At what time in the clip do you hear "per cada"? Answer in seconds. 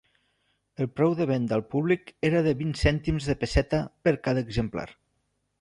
4.09-4.47